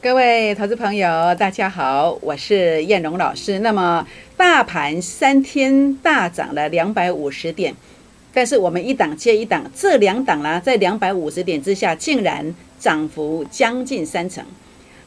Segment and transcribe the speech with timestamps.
[0.00, 3.58] 各位投资朋友，大家好，我是燕荣老师。
[3.58, 7.74] 那么，大盘三天大涨了两百五十点，
[8.32, 14.44] 但是我们一档接一档，这两档呢，在两百五十点之下，竟然涨幅将近三成。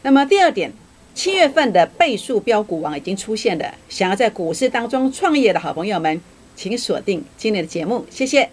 [0.02, 0.70] 那么第二点，
[1.16, 6.20] 七月份的倍数标股王已经出现了，想要在股市当中创业的好朋友们，
[6.58, 8.50] 请锁定今天的节目，谢谢。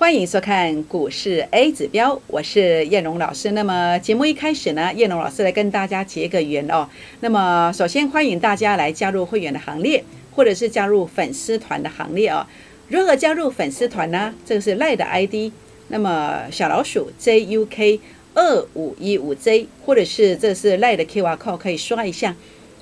[0.00, 3.50] 欢迎收看股市 A 指标，我是燕荣老师。
[3.50, 6.88] 那么节目一开始呢，燕荣老师来跟大家结个缘哦。
[7.20, 10.02] 那么首先欢迎大家来加入会员的行列，
[10.34, 12.46] 或者是加入粉丝团的行列哦。
[12.88, 14.34] 如何加入粉丝团呢？
[14.46, 15.52] 这个是赖的 ID，
[15.88, 18.00] 那么小老鼠 JUK
[18.32, 22.34] 二五一五 J，或者是这是赖的 QR code 可以刷一下，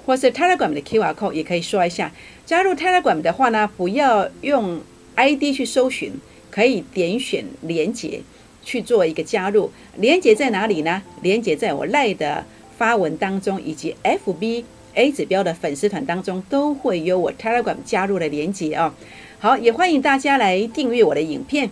[0.06, 2.12] 或是 Telegram 的 QR code 也可以刷一下。
[2.46, 4.80] 加入 Telegram 的话呢，不要用
[5.16, 6.12] ID 去搜寻。
[6.50, 8.20] 可以点选连接
[8.62, 11.02] 去做一个加入，连接在哪里呢？
[11.22, 12.44] 连接在我赖的
[12.76, 18.92] 发文当中，以及 FB A 指标的粉丝团当中，都会有我 Telegram 加入的连接哦。
[19.38, 21.70] 好，也欢迎大家来订阅我的影片。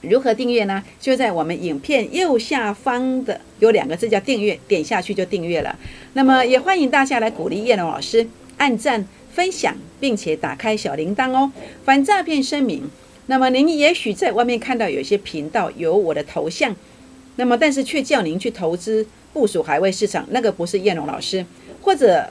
[0.00, 0.82] 如何订阅呢？
[1.00, 5.78] 就在我们影片右下方的有两个字叫订阅，点下去就订阅了。
[6.14, 8.26] 那么也欢迎大家来鼓励叶龙老师
[8.56, 11.52] 按赞、分享，并且打开小铃铛哦，
[11.84, 12.90] 反诈骗声明。
[13.26, 16.74] 那么您也许在外面看到有些频道有我的头像，
[17.36, 21.44] 那么但是却叫您去投资部署海外市场，那个不是燕龙老师，
[21.80, 22.28] 或者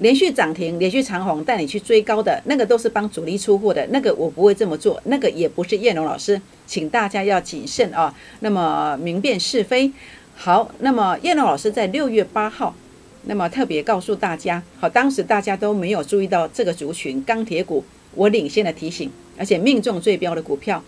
[0.00, 8.14] 连续涨停、连续长红带你去追高的那个都是帮主力出货的，那个我不会这么做，那个也不是燕龙老师，请大家要谨慎啊。
[8.40, 9.90] 那么明辨是非。
[10.34, 12.76] 好，那么燕龙老师在六月八号，
[13.24, 17.82] 那么特别告诉大家，好，当时大家都没有注意到这个族群钢铁股，
[18.14, 19.10] 我领先的提醒。
[19.38, 20.82] 而且命中最标的股票，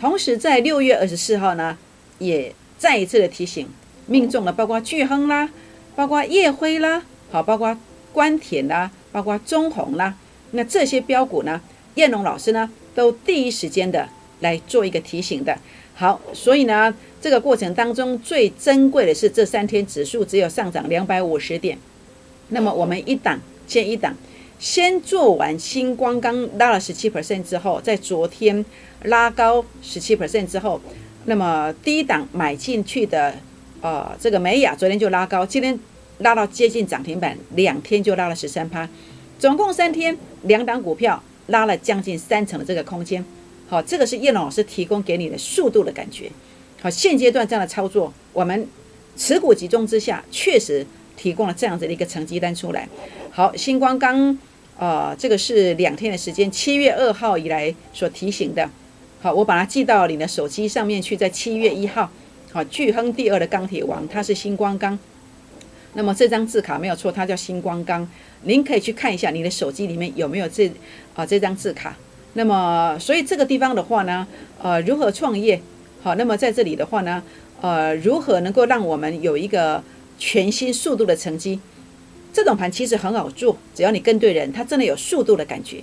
[0.00, 1.78] 同时在六月二十四号呢，
[2.18, 3.68] 也再一次的提醒，
[4.06, 5.48] 命中了包括巨亨啦，
[5.94, 7.76] 包括夜辉啦，好，包括
[8.12, 10.14] 关田啦，包括中红啦，
[10.50, 11.60] 那这些标股呢，
[11.94, 14.08] 燕龙老师呢都第一时间的
[14.40, 15.56] 来做一个提醒的。
[15.94, 21.78] 好，所以呢，这个过程当中最珍贵的是这三天指数只有上涨两百五十点，
[22.48, 24.16] 那么我们一档接一档。
[24.62, 28.64] 先做完星光刚拉了十七 percent 之后，在昨天
[29.02, 30.80] 拉高十七 percent 之后，
[31.24, 33.34] 那么低档买进去的，
[33.80, 35.76] 呃，这个美雅昨天就拉高，今天
[36.18, 38.88] 拉到接近涨停板，两天就拉了十三趴，
[39.36, 43.24] 总共三天两档股票拉了将近三成的这个空间。
[43.68, 46.30] 好，这个是叶龙老师提供给你的速度的感觉。
[46.80, 48.68] 好，现阶段这样的操作，我们
[49.16, 50.86] 持股集中之下，确实
[51.16, 52.88] 提供了这样子的一个成绩单出来。
[53.32, 54.38] 好，星光刚。
[54.78, 58.68] 呃，这个是两天的时间，七月二号以来所提醒的。
[59.20, 62.10] 好，我把它记到你的手机上面去，在七月一号。
[62.50, 64.98] 好，巨亨第二的钢铁王，它是星光钢。
[65.94, 68.08] 那么这张字卡没有错，它叫星光钢。
[68.42, 70.68] 您可以去看一下你的手机里面有没有这
[71.14, 71.96] 啊这张字卡。
[72.32, 74.26] 那么，所以这个地方的话呢，
[74.60, 75.60] 呃，如何创业？
[76.02, 77.22] 好，那么在这里的话呢，
[77.60, 79.82] 呃，如何能够让我们有一个
[80.18, 81.60] 全新速度的成绩？
[82.32, 85.82] 这种盘其实很好做，只要你跟对人，它真的有速度的感觉。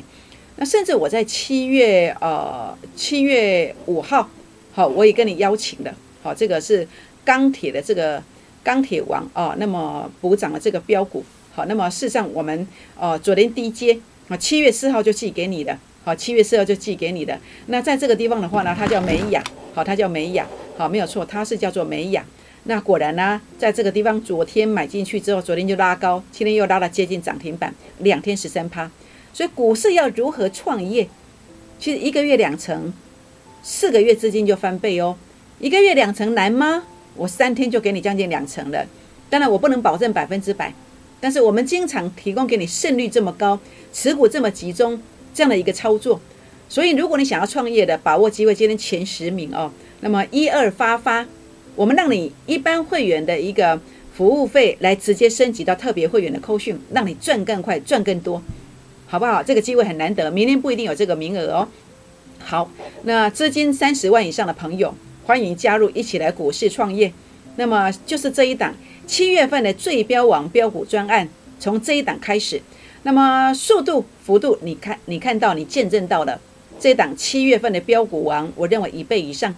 [0.56, 4.28] 那甚至我在七月呃七月五号，
[4.74, 6.88] 好，我也跟你邀请的，好，这个是
[7.24, 8.22] 钢铁的这个
[8.64, 11.24] 钢铁王啊，那么补涨了这个标股，
[11.54, 12.68] 好，那么事实上我们
[13.00, 17.40] 呃昨天低阶啊，七月四号就寄给你的，好，七月四号就寄给你的。
[17.68, 19.42] 那在这个地方的话呢，它叫美雅，
[19.74, 20.46] 好，它叫美雅，
[20.78, 22.26] 好，没有错，它是叫做美雅。
[22.64, 28.92] 那果然呢，在这个地方，昨天买进去之后，昨天就拉高，今天又拉了接近涨停板，两天十三趴。
[29.34, 31.08] 所以股市要如何创业？
[31.80, 32.94] 其实一个月两成，
[33.64, 35.16] 四个月资金就翻倍哦。
[35.60, 36.84] 一个月两成难吗？
[37.16, 38.86] 我三天就给你将近两成了。
[39.30, 40.74] 当然我不能保证百分之百，
[41.20, 43.58] 但是我们经常提供给你胜率这么高、
[43.94, 45.02] 持股这么集中
[45.34, 46.20] 这样的一个操作。
[46.68, 49.72] 所以如果你想要创业的，把握机会，今天前十名哦。
[50.02, 51.26] 那么一二发发。
[51.80, 53.80] 我们让你一般会员的一个
[54.14, 58.44] 服务费来直接升级到特别会员的扣讯，让你赚更快、赚更多，
[59.08, 59.42] 好不好？
[59.42, 61.66] 这个机会很难得，明年不一定有这个名额哦。
[62.38, 62.70] 好，
[63.04, 64.94] 那资金三十万以上的朋友，
[65.24, 67.14] 欢迎加入，一起来股市创业。
[67.56, 68.76] 那么就是这一档
[69.08, 71.30] 七月份的最标王标股专案，
[71.62, 72.62] 从这一档开始。
[73.04, 76.42] 那么速度、幅度，你看，你看到，你见证到了
[76.78, 79.56] 这一档七月份的标股王，我认为一倍以上。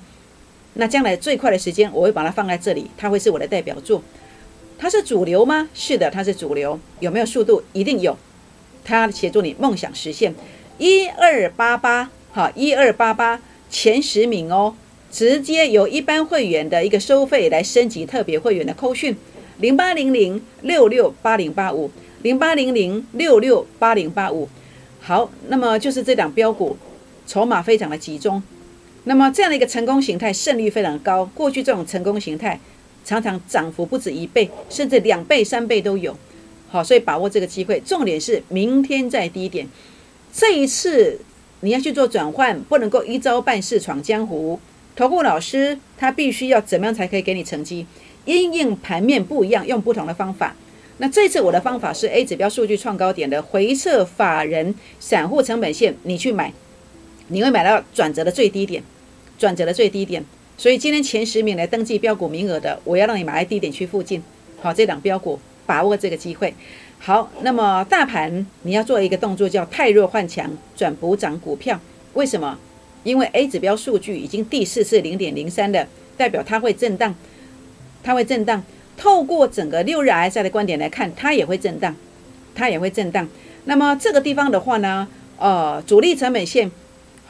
[0.73, 4.01] 那将来最快的时间，我会把它放在这里，它会是我的代表作。
[4.77, 5.69] 它是主流吗？
[5.73, 6.79] 是的，它是主流。
[6.99, 7.61] 有没有速度？
[7.73, 8.17] 一定有。
[8.83, 10.33] 它协助你梦想实现。
[10.79, 13.39] 一二八八，好，一二八八
[13.69, 14.73] 前十名哦，
[15.11, 19.15] 直接由一般会员的一个收费来升级特别会员的扣讯，
[19.59, 21.91] 零八零零六六八零八五，
[22.23, 24.49] 零八零零六六八零八五。
[24.99, 26.75] 好，那么就是这档标股，
[27.27, 28.41] 筹码非常的集中。
[29.05, 31.25] 那么这样的一个成功形态，胜率非常高。
[31.33, 32.59] 过去这种成功形态，
[33.03, 36.15] 常常涨幅不止一倍，甚至两倍、三倍都有。
[36.69, 37.81] 好，所以把握这个机会。
[37.83, 39.67] 重点是明天在低点。
[40.31, 41.19] 这一次
[41.61, 44.59] 你要去做转换，不能够一招半式闯江湖。
[44.95, 47.85] 投顾老师他必须要怎么样才可以给你成绩？
[48.25, 50.55] 因应盘面不一样，用不同的方法。
[50.99, 56.53] 那这次我的方法是 A 指标数据创高点的回撤法人散户成本线，你去买。
[57.31, 58.83] 你会买到转折的最低点，
[59.39, 60.23] 转折的最低点。
[60.57, 64.21] 所以今天前十名来登记标股名额的，我要让你买在低点区附近。
[64.61, 66.53] 好，这档标股把握这个机会。
[66.99, 71.79] 好，那么大盘你要做一个动作，叫太弱换强转补涨股票。
[72.13, 72.59] 为什么？
[73.03, 75.87] 因为 A 指标数据已经第四次零点零三的，
[76.17, 77.15] 代表它会震荡，
[78.03, 78.61] 它会震荡。
[78.97, 81.95] 透过整个六日 RSI 的观点来看，它也会震荡，
[82.53, 83.27] 它也会震荡。
[83.65, 85.07] 那么这个地方的话呢，
[85.39, 86.69] 呃，主力成本线。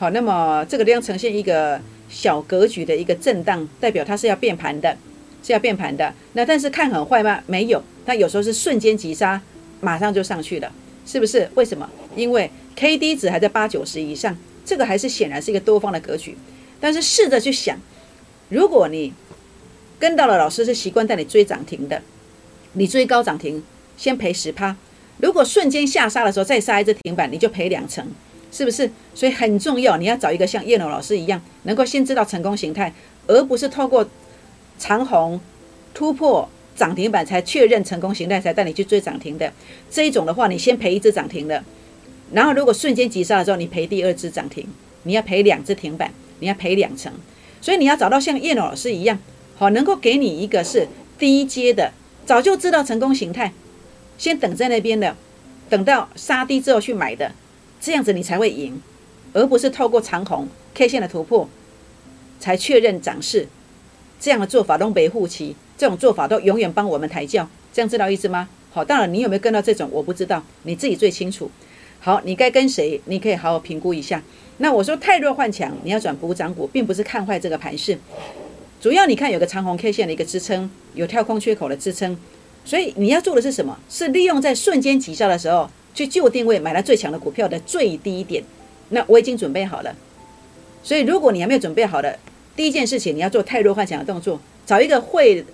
[0.01, 4.97] 好，那么这个地方呈现一个小格局的一个震荡，代表它是要变盘的，
[5.43, 6.11] 是要变盘的。
[6.33, 7.39] 那但是看很坏吗？
[7.45, 9.39] 没有，它有时候是瞬间急杀，
[9.79, 10.71] 马上就上去了，
[11.05, 11.47] 是不是？
[11.53, 11.87] 为什么？
[12.15, 16.35] 因为 K D 值还在八九十以上，这个还是显然是一个多方的格局。
[16.79, 17.77] 但是试着去想，
[18.49, 19.13] 如果你
[19.99, 22.01] 跟到了老师是习惯带你追涨停的，
[22.73, 23.61] 你追高涨停
[23.97, 24.75] 先赔十趴，
[25.19, 28.03] 如果瞬间下杀的时候再杀一只停板，你就赔两成。
[28.51, 28.91] 是不是？
[29.15, 32.93] 所以很重要，你要找一个像叶龙老师一样，能够先知道成功形态，
[33.27, 34.05] 而不是透过
[34.77, 35.39] 长虹
[35.93, 39.51] 突破涨停板才确认成功形态，才带你去追涨停的
[39.89, 41.63] 这一种的话，你先赔一只涨停的，
[42.33, 44.67] 然后如果瞬间急杀的时候，你赔第二只涨停，
[45.03, 47.11] 你要赔两只停板，你要赔两成。
[47.61, 49.19] 所以你要找到像叶龙老师一样，
[49.55, 50.87] 好，能够给你一个是
[51.19, 51.91] 低阶的，
[52.25, 53.53] 早就知道成功形态，
[54.17, 55.15] 先等在那边的，
[55.69, 57.31] 等到杀低之后去买的。
[57.81, 58.79] 这样子你才会赢，
[59.33, 61.49] 而不是透过长虹 K 线的突破
[62.39, 63.47] 才确认涨势。
[64.19, 67.49] 这样的做法都维护期，这种做法都永远帮我们抬轿。
[67.73, 68.47] 这样知道意思吗？
[68.71, 71.49] 好，当然你有没有跟到这种我不知道，你自己最清楚。
[71.99, 73.01] 好，你该跟谁？
[73.05, 74.21] 你可以好好评估一下。
[74.57, 77.97] 那我说太弱换强，你要转补涨股，并不是看坏这个盘势。
[78.79, 82.15] 主要你看有个长虹 K 线的一个支撑，有跳空缺口的支撑，
[82.63, 83.79] 所以你要做的是什么？
[83.89, 85.67] 是利用在瞬间急杀的时候。
[85.93, 88.43] 去就定位买了最强的股票的最低点，
[88.89, 89.95] 那我已经准备好了。
[90.83, 92.17] 所以如果你还没有准备好的，
[92.55, 95.45] 第一件事情你要做太弱换强的动作，找一个会，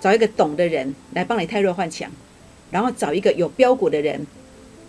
[0.00, 2.10] 找一个懂的人来帮你太弱换强，
[2.70, 4.26] 然后找一个有标股的人，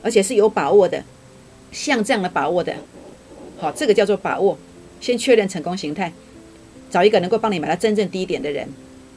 [0.02, 1.04] 而且是有把握的，
[1.72, 2.76] 像这样的把握的，
[3.58, 4.58] 好，这个叫做把握。
[5.02, 6.12] 先确认成功形态，
[6.90, 8.68] 找一个能够帮你买到真正低点的人，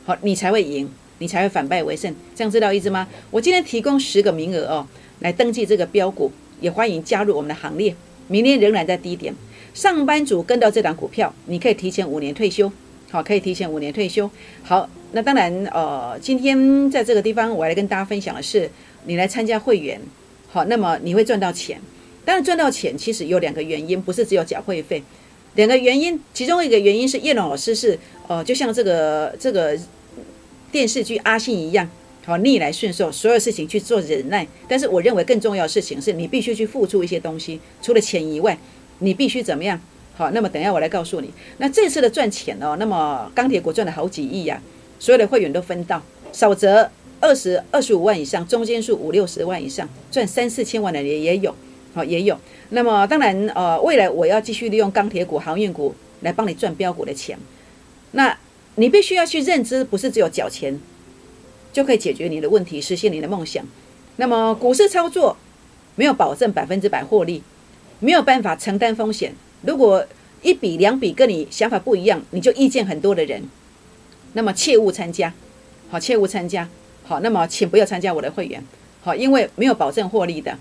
[0.04, 0.88] 好，你才会赢，
[1.22, 2.12] 你才会反败为胜。
[2.34, 3.06] 这样知道意思吗？
[3.30, 4.84] 我今天提供十个名额哦。
[5.20, 7.94] 来登记这个标股，也欢迎加入我们的行列。
[8.26, 9.32] 明天仍然在低点，
[9.72, 12.72] 上班族跟到这档股票，你可以提前五年退休。
[13.08, 14.28] 好，可以提前五年退休。
[14.64, 18.68] 好，那当然，呃，今天在这个地方，我来跟大家分享的是，
[19.04, 20.00] 你来参加会员，
[20.48, 21.80] 好，那么你会赚到钱。
[22.24, 25.00] 当然，赚到钱其实有两个原因，不是只有缴会费。
[25.54, 29.78] 两个原因，其中一个原因是叶龙老师是，呃，就像这个这个
[30.72, 31.88] 电视剧阿信一样。
[32.24, 34.46] 好，逆来顺受，所有事情去做忍耐。
[34.66, 38.56] 但是我认为更重要的事情是你必须去付出一些东西，除了钱以外，
[39.00, 39.80] 你必须怎么样？
[40.16, 41.30] 好，那么等下我来告诉你。
[41.58, 44.60] 那这次的赚钱哦，那么钢铁股赚了好几亿呀，
[44.98, 46.00] 所有的会员都分到，
[46.32, 46.88] 少则
[47.18, 51.52] 二十二十五万以上，中间数五六十万以上，赚三四千万的也也有，
[51.92, 52.38] 好也有。
[52.70, 57.36] 那么当然呃，未来我要继续利用钢铁股、航运股来帮你赚标股的钱。
[58.12, 58.36] 那
[58.76, 60.78] 你必须要去认知，不是只有缴钱。
[61.72, 63.64] 就可以解决你的问题，实现你的梦想。
[64.16, 65.34] 那么股市操作
[65.94, 67.42] 没有保证百分之百获利，
[67.98, 69.34] 没有办法承担风险。
[69.62, 70.04] 如果
[70.42, 73.42] 一笔两笔跟你想法不一样，你就意见很多的人，
[74.34, 75.32] 那么切勿参加。
[75.88, 76.68] 好，切勿参加。
[77.04, 78.62] 好，那么请不要参加我的会员。
[79.00, 80.58] 好，因为没有保证获利的，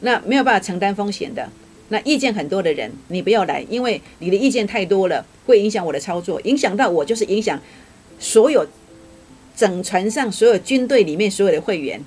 [0.00, 1.50] 那没有办法承担风险的，
[1.88, 7.60] 那意见很多的人，你不要来，因为你的意见太多了，会影响我的操作，影响到我就是影响
[8.18, 8.66] 所有。
[9.56, 12.04] 整船上所有军队里面所有的会员，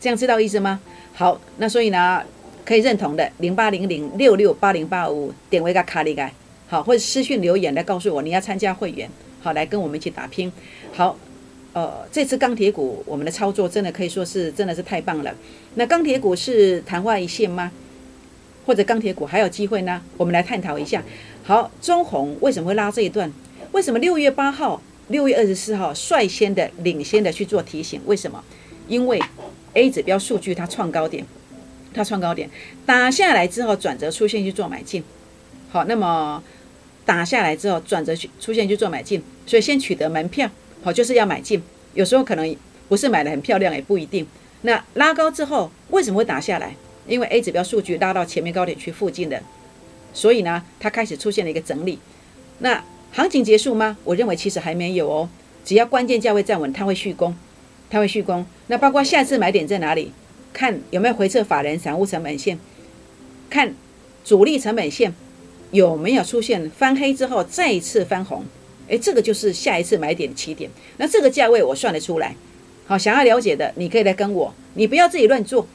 [0.00, 0.80] 这样知道意思吗？
[1.14, 2.20] 好，那所以呢，
[2.64, 6.34] 可以认同的零八零零六六八零八五点位个卡里盖，
[6.66, 9.08] 好，或者私讯留言来告诉我你要参加会员，
[9.40, 10.50] 好，来跟我们一起打拼。
[10.92, 11.16] 好，
[11.72, 15.32] 呃，这次钢铁股我们的操作真的可以说是真的是太棒了。
[15.76, 17.70] 那钢铁股是昙花一现吗？
[18.68, 19.98] 或者钢铁股还有机会呢？
[20.18, 21.02] 我们来探讨一下。
[21.42, 23.32] 好，中红为什么会拉这一段？
[23.72, 27.98] 为什么六月八号、六月二十四号率先的、领先的去做提醒？
[28.04, 28.44] 为什么？
[28.86, 29.18] 因为
[29.72, 31.24] A 指标数据它创高点，
[31.94, 32.50] 它创高点
[32.84, 35.02] 打下来之后转折出现去做买进。
[35.70, 36.42] 好，那么
[37.06, 40.46] 打下来之后转折去出现去做买进，所以先取得门票，
[40.82, 41.62] 好，就是要买进。
[41.94, 42.56] 有时候可能
[42.86, 44.26] 不是买的很漂亮，也不一定。
[44.60, 46.76] 那拉高之后为什么会打下来？
[47.08, 49.42] 因为 A 指标数据拉到前面高点区附近的，
[50.12, 51.98] 所以呢，它开始出现了一个整理。
[52.58, 53.96] 那行情结束吗？
[54.04, 55.28] 我认为其实还没有哦。
[55.64, 57.34] 只要关键价位站稳，它会续攻，
[57.90, 58.46] 它会续攻。
[58.68, 60.12] 那包括下次买点在哪里？
[60.52, 62.58] 看有没有回撤法人散户成本线，
[63.48, 63.74] 看
[64.24, 65.14] 主力成本线
[65.70, 68.44] 有没有出现翻黑之后再一次翻红。
[68.88, 70.70] 诶，这个就是下一次买点的起点。
[70.96, 72.34] 那这个价位我算得出来。
[72.86, 75.66] 好，想要了解的，你可以来跟我，你不要自己乱做。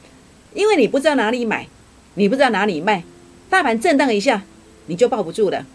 [0.54, 1.66] 因为你不知道哪里买，
[2.14, 3.04] 你不知道哪里卖，
[3.50, 4.44] 大盘震荡一下，
[4.86, 5.66] 你就抱不住了。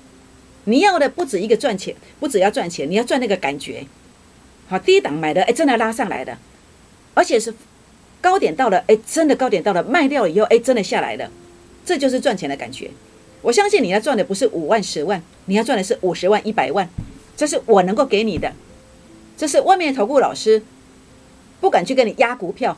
[0.64, 3.86] 你要的不止一个赚钱，不只要赚钱，你要赚那个感觉。
[4.68, 6.38] 好，低档买的，哎，真的拉上来的，
[7.14, 7.54] 而且是
[8.22, 11.30] 高点到了，哎，真的高点到了，卖掉了以后，哎，真的下来了，
[11.84, 12.92] 这就是赚钱的感觉。
[13.42, 16.88] 我相信你要赚的不是五万、十万，你要赚的是五十万、一百万，
[17.36, 18.54] 这是我能够给你的，
[19.36, 20.62] 这是外面的投顾老师
[21.60, 22.78] 不敢去跟你压股票。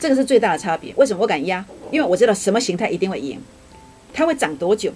[0.00, 0.92] 这个是最大的差别。
[0.96, 1.64] 为什么我敢压？
[1.90, 3.38] 因为我知道什么形态一定会赢，
[4.14, 4.90] 它会涨多久，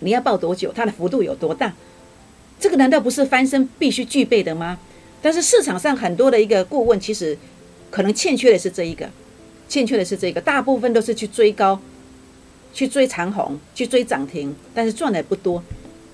[0.00, 1.72] 你要报多久，它的幅度有多大？
[2.58, 4.78] 这个难道不是翻身必须具备的吗？
[5.22, 7.38] 但是市场上很多的一个顾问，其实
[7.90, 9.08] 可能欠缺的是这一个，
[9.68, 11.80] 欠缺的是这个，大部分都是去追高，
[12.72, 15.62] 去追长红，去追涨停，但是赚的不多。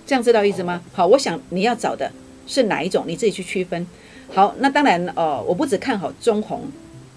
[0.07, 0.83] 这样知道意思吗？
[0.93, 2.13] 好，我想你要找的
[2.47, 3.87] 是哪一种，你自己去区分。
[4.29, 6.65] 好，那当然哦，我不只看好中红，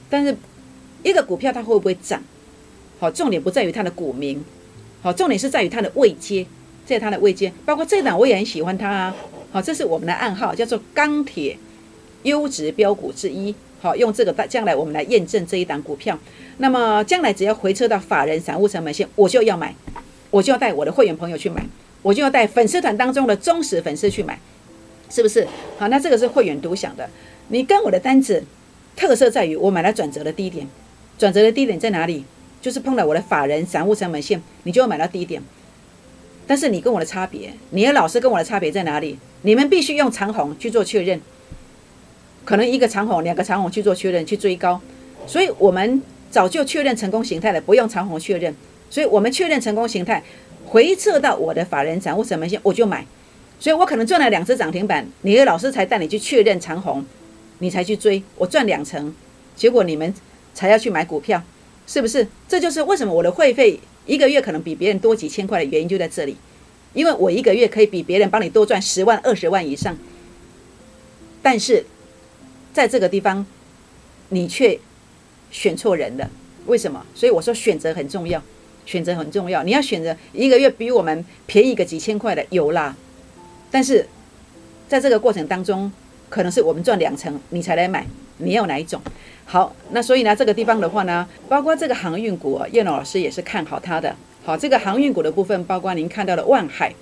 [0.10, 0.38] 但是。
[1.04, 2.24] 一个股票它会不会涨？
[3.00, 4.44] 好，重点不在于它的股名，
[5.02, 6.46] 好，重点是在于它的位阶，
[6.86, 7.52] 在它的位阶。
[7.66, 9.16] 包括这档我也很喜欢它啊，
[9.52, 11.58] 好，这是我们的暗号，叫做钢铁
[12.24, 13.54] 优质标股之一。
[13.82, 16.18] 好，用这个将来我们来验证这一档股票。
[16.60, 19.76] 那么将来只要回撤到法人散户成本线，我就要买，
[20.32, 21.66] 我就要带我的会员朋友去买，
[22.02, 24.40] 我就要带粉丝团当中的忠实粉丝去买，
[25.10, 25.46] 是不是？
[25.78, 27.10] 好，那这个是会员独享的。
[27.50, 28.46] 你跟我的单子
[28.96, 30.66] 特色在于我买了转折的低点。
[31.18, 32.26] 转折的低点在哪里？
[32.62, 35.42] 就是碰到我的法人散户成本线，你就会买到低点。
[36.48, 39.20] 但是你跟我的差别，你的老师跟我的差别在哪里？
[39.42, 41.20] 你们必须用长虹去做确认，
[42.46, 44.80] 可能一个长虹、两个长虹去做确认，去追高。
[45.28, 46.02] 所以我们
[46.32, 48.56] 早就确认成功形态了，不用长虹确认。
[48.90, 50.24] 所以我们确认成功形态，
[50.66, 53.06] 回撤到我的法人散户成本线，我就买。
[53.60, 57.06] 所以我可能赚了两只涨停板，你的老师才带你去确认长虹，
[57.60, 59.14] 你才去追，我赚两成，
[59.54, 60.14] 结果你们。
[60.54, 61.42] 才要去买股票，
[61.88, 62.28] 是不是？
[62.48, 66.36] 这就是为什么我的会费一个月可能比别人多几千块的原因就在这里，
[66.94, 69.98] 因为我一个月可以比别人帮你多赚十万、二十万以上，
[71.42, 71.86] 但是
[72.74, 73.46] 在这个地方
[74.30, 74.80] 你却
[75.52, 76.30] 选错人了，
[76.66, 77.06] 为什么？
[77.14, 78.42] 所以我说选择很重要，
[78.86, 79.64] 选择很重要。
[79.64, 82.96] 你要选择一个月比我们便宜个几千块的有啦，
[83.72, 84.08] 但是
[84.88, 85.92] 在这个过程当中，
[86.30, 88.06] 可能是我们赚两成，你才来买，
[88.38, 89.02] 你要哪一种？
[89.46, 94.16] 好，那所以呢，这个地方的话呢，包括这个航运股，叶老师也是看好它的。
[94.44, 96.94] 好，这个航运股的部分，包括您看到的万海。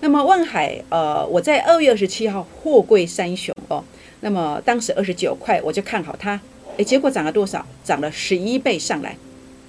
[0.00, 3.84] 那么万海，呃，我在二月二十七号货柜三雄哦，
[4.20, 6.40] 那么当时二十九块，我就看好它。
[6.78, 7.66] 诶，结果涨了多少？
[7.84, 9.14] 涨了十一倍上来。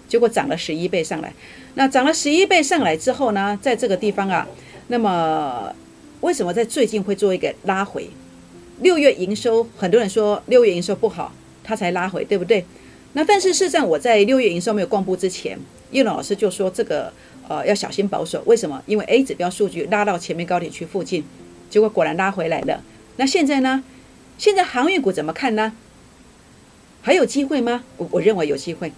[0.07, 1.33] 结果涨了十一倍上来。
[1.75, 4.47] 那涨了十一倍上来之后呢，在这个地方啊，
[4.87, 5.73] 那么
[6.21, 8.09] 为什么在最近会做一个拉回？
[8.79, 11.33] 六月营收，很多人说六月营收不好。
[11.63, 12.65] 它才拉回，对不对？
[13.13, 15.59] 那但是事实上，我在六月营收没有公布之前，
[15.91, 17.11] 叶老师就说这个
[17.47, 18.41] 呃要小心保守。
[18.45, 18.81] 为什么？
[18.85, 21.23] 因为 A 指标数据拉到前面高点区附近，
[21.69, 22.81] 结果果然拉回来了。
[23.17, 23.83] 那现在呢？
[24.37, 25.73] 现在航运股怎么看呢？
[27.01, 27.83] 还有机会吗？
[27.97, 28.91] 我我认为有机会，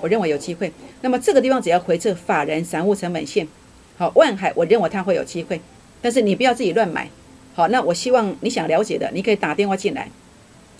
[0.00, 0.72] 我认为有机会。
[1.00, 3.48] 那么这个地方只要回撤法人散户成本线，
[3.96, 5.60] 好，万海我认为它会有机会，
[6.00, 7.10] 但是你不要自己乱买。
[7.54, 10.08] 好，那我希望你想了解的，你可以打电话进来。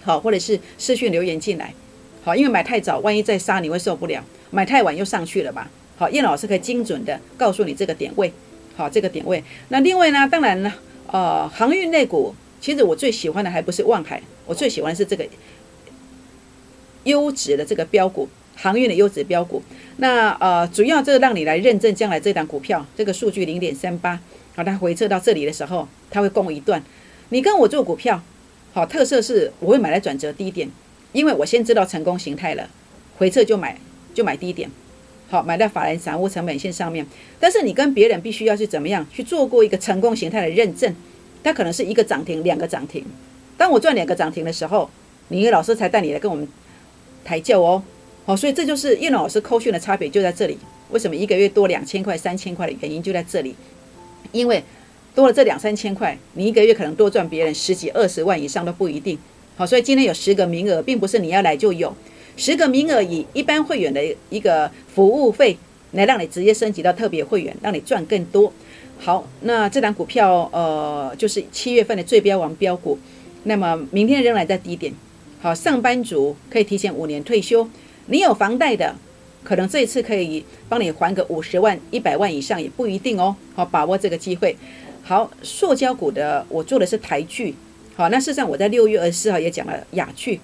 [0.04, 1.72] 好，或者是私讯留言进来，
[2.24, 5.70] 好，因为买太早，万一再杀你会受不了；买太晚又上去了吧？
[5.96, 8.32] 好，叶老师可以精准的告诉你这个点位，
[8.76, 9.42] 好，这个点位。
[9.68, 10.72] 那另外呢，当然呢，
[11.06, 15.24] 呃，航运类股，其实我最喜欢的还不是望海，我最喜欢的是这个
[17.04, 19.62] 优质的这个标股，航运的优质标股。
[19.98, 24.18] 那呃，主要这个让你来认证将来这档股票这个数据零点三八，
[24.56, 26.82] 好，它回撤到这里的时候，它会供一段。
[27.28, 28.20] 你跟我做股票，
[28.74, 30.66] 好，特色是我会买来转折低点，
[31.12, 32.66] 因为我先知道成功形态了，
[33.18, 33.78] 回撤就买
[34.14, 34.70] 就买低点，
[35.28, 37.06] 好，买在法人散户成本线上面。
[37.38, 40.94] 但是你跟别人必须要去怎么样去做过一个成功形态的认证，
[41.44, 43.04] 它可能是一个涨停，两个涨停。
[43.58, 44.88] 当我赚两个涨停的时候，
[45.28, 46.48] 你老师才带你来跟我们
[47.22, 47.82] 抬轿哦。
[48.24, 50.56] 好，所以这就是叶老师扣讯的差别就在这里。
[50.90, 53.54] 为什么一个月多两千块、三千块的原因就在这里？
[54.32, 54.64] 因为
[55.14, 59.18] 多了这两三千块，你一个月可能多赚别人十几二十万以上都不一定。
[59.56, 61.94] 好，所以今天有十个名额，并不是你要来就有
[62.36, 65.56] 十个名额，以一般会员的一个服务费
[65.92, 68.50] 来让你直接升级到特别会员，让你赚更多。
[68.98, 72.98] 好，那这档股票呃，就是七月份的最标王标股，
[73.44, 74.92] 那么明天仍然在低点。
[75.40, 77.68] 好，上班族可以提前五年退休。
[78.06, 78.94] 你有房贷的，
[79.44, 83.36] 可能这一次可以帮你还个五十万、一百万以上也不一定哦。
[83.54, 84.56] 好，把握这个机会。
[85.02, 87.54] 好，塑胶股的我做的是台剧。
[87.94, 90.40] 好，那事实上我在六月二十四号也讲了雅剧。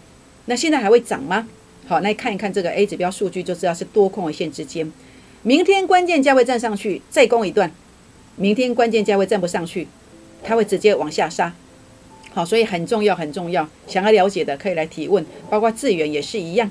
[0.47, 1.47] 那现在还会涨吗？
[1.87, 4.93] 好，那看一看这个 A 指标数据就知道是多空一线之间。
[5.43, 7.71] 明天关键价位站上去再攻一段，
[8.37, 9.87] 明天关键价位站不上去，
[10.43, 11.55] 它会直接往下杀。
[12.35, 13.67] 好，所以很重要很重要。
[13.87, 16.71] 想要了解的可以来提问，包括资源也是一样。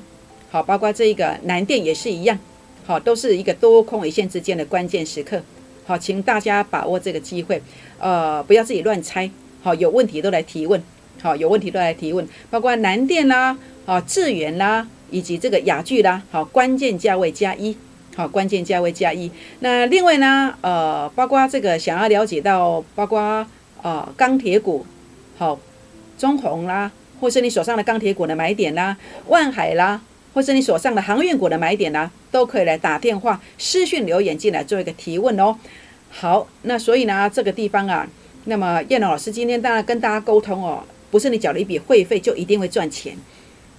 [0.51, 2.37] 好，包括这一个南电也是一样，
[2.85, 5.41] 好，都是一个多空一线之间的关键时刻。
[5.87, 7.61] 好，请大家把握这个机会，
[7.97, 9.31] 呃，不要自己乱猜。
[9.63, 10.83] 好，有问题都来提问。
[11.21, 16.21] 好，有问题都来提问，包括南电啦，好，智源啦，以及这个雅聚啦。
[16.29, 17.75] 好，关键价位加一。
[18.15, 19.31] 好，关键价位加一。
[19.61, 23.47] 那另外呢，呃，包括这个想要了解到，包括
[23.81, 24.85] 呃钢铁股，
[25.37, 25.57] 好，
[26.17, 26.91] 中红啦，
[27.21, 30.01] 或是你手上的钢铁股的买点啦，万海啦。
[30.33, 35.57] 或是你所上的航运股的买点呢，都可以来打电话、私讯留言进来做一个提问哦。
[36.09, 38.07] 好，那所以呢，这个地方啊，
[38.45, 43.17] 那么燕龙老师今天当然跟大家沟通哦，不是你缴了一笔会费就一定会赚钱。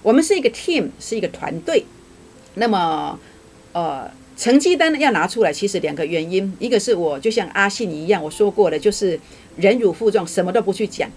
[0.01, 1.83] 我们是一个 team，是一个团队。
[2.55, 3.19] 那么，
[3.73, 9.19] 呃，成绩单要拿出来，其实两个原因，一个是我就像阿信一样，我说过的，就是
[9.57, 11.09] 忍辱负重，什么都不去讲。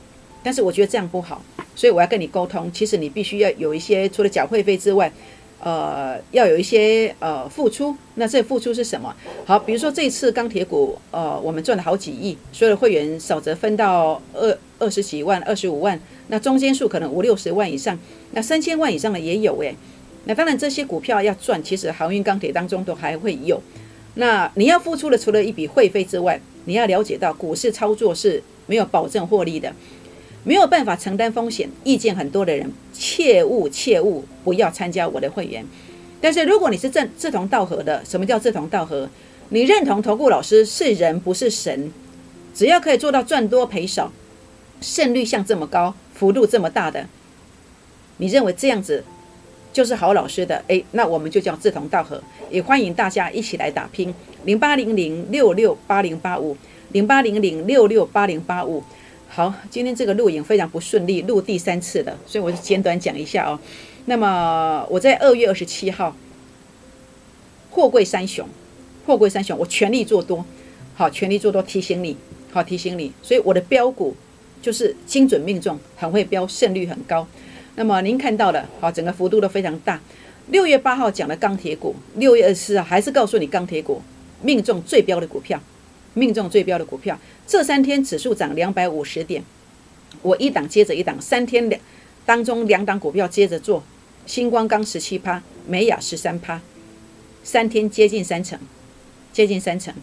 [0.42, 1.42] 但是我觉得这样不好，
[1.74, 2.70] 所以我要跟你沟通。
[2.72, 5.12] 其实你必须要有一些除了缴会费之外，
[5.61, 7.94] 呃，要有一些呃付出。
[8.16, 9.14] 那这付出是什么？
[9.44, 17.98] 好，比如说这次钢铁股，呃，我们赚了好几亿，所有的会员少则分到二二十几万、二十五万，那中间数可能五六十万以上，
[18.33, 19.74] 那三千万以上的也有诶。
[20.24, 23.61] 那当然这些股票要赚，其实航运、钢铁当中都还会有。
[24.14, 29.72] 那你要付出的除了一笔会费之外，你要了解到股市操作是没有保证获利的。
[30.44, 35.64] 没有办法承担风险，意见很多的人，切勿切勿不要参加我的会员。
[36.20, 39.09] 但是如果你是正志同道合的，什么叫志同道合？
[39.50, 41.92] 你认同投顾老师是人不是神，
[42.55, 44.12] 只要可以做到赚多赔少，
[44.81, 47.07] 胜率像这么高，幅度这么大的，
[48.16, 49.05] 你认为这样子
[49.72, 50.64] 就是好老师的？
[50.68, 54.12] 诶，那我们就叫志同道合，也欢迎大家一起来打拼。
[54.44, 56.57] 零八零零六六八零八五，
[56.92, 58.83] 零八零零六六八零八五。
[59.34, 63.58] 好，今天这个录影非常不顺利，录第三次了，所以我就简短讲一下哦。
[64.04, 66.14] 那么我在二月二十七号，
[67.70, 68.46] 货柜三雄，
[69.06, 70.44] 货柜三雄，我全力做多，
[70.94, 72.14] 好，全力做多，提醒你，
[72.50, 73.10] 好，提醒你。
[73.22, 74.14] 所以我的标股
[74.60, 77.26] 就是精准命中，很会标，胜率很高。
[77.76, 79.98] 那么您看到的，好，整个幅度都非常大。
[80.48, 84.02] 六月八号讲的钢铁股，六月二十四号还是告诉你钢铁股
[84.42, 85.58] 命中最标的股票。
[86.14, 89.42] 命中最标的股票，这三天指数涨两百五十点，
[90.20, 91.81] 我一档接着一档，三天两
[92.27, 93.83] 当中两档股票接着做，
[94.27, 96.61] 星光钢十七趴，美雅十三趴，
[97.42, 98.59] 三天接近三成，
[99.33, 99.94] 接近三成。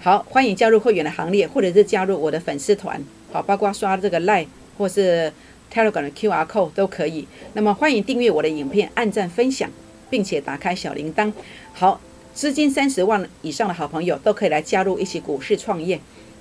[0.00, 4.46] 好，欢迎加入会员的行列，或者是加入我的粉丝团，好，包括刷这个 Line
[4.78, 5.32] 或是
[5.72, 7.26] Telegram 的 QR Code 都可以。
[7.52, 9.70] 那么欢迎订阅我的影片，按赞分享，
[10.08, 11.32] 并且打开小铃铛。
[11.72, 12.00] 好。
[12.38, 15.98] 资金三十万以上的好朋友都可以来加入一起股市创业。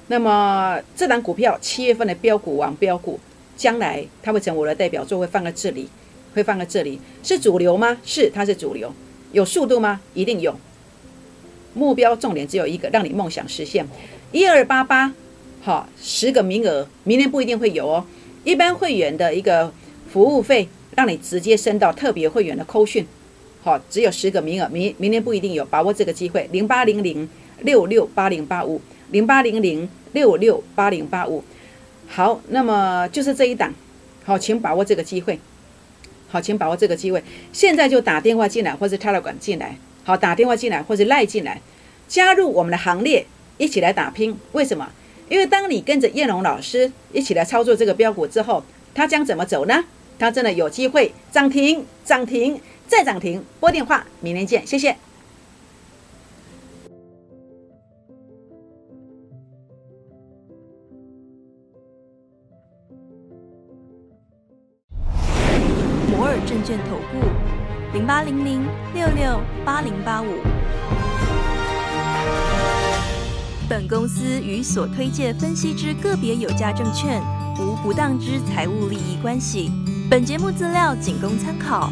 [0.09, 3.19] 那么这档股票七月份的标股王标股，
[3.55, 5.89] 将来它会成我的代表作，会放在这里，
[6.35, 7.01] 会放在这里。
[7.23, 7.97] 是主流吗？
[8.05, 8.93] 是，它是主流。
[9.31, 9.99] 有速度吗？
[10.13, 10.55] 一定有。
[11.73, 13.83] 目标重点只有一个，让你梦想实现。
[14.31, 15.11] 一二八八，
[15.61, 18.05] 好，十个名额，明年不一定会有哦。
[18.43, 19.73] 一般会员的一个
[20.13, 23.07] 服务费，让你直接升到特别会员的扣讯。
[23.67, 26.47] 好，只有十个名额，明明年不一定有，把握这个机会。
[26.53, 27.27] 零八零零
[27.63, 28.79] 六六八零八五，
[29.11, 31.43] 零八零零六六八零八五。
[32.07, 33.73] 好，那么就是这一档，
[34.23, 35.37] 好，请把握这个机会。
[36.29, 41.59] 好，请把握这个机会，现在就打电话进来，或者 Telegram 进来，好，打电话进来或者赖进来，
[42.07, 43.25] 加入我们的行列，
[43.57, 44.33] 一起来打拼。
[44.53, 44.87] 为什么？
[45.27, 49.83] 因为当你跟着叶龙老师一起来操作这个标股之后，它将怎么走呢？
[50.17, 53.43] 它真的有机会涨停、涨停再涨停。
[53.59, 54.95] 拨电话，明天见，谢谢。
[66.09, 67.27] 摩尔证券投顾
[67.93, 70.27] 零八零零六六八零八五。
[73.69, 77.21] 本公司与所推介分析之个别有价证券
[77.59, 79.69] 无不当之财务利益关系。
[80.09, 81.91] 本节目资料仅供参考，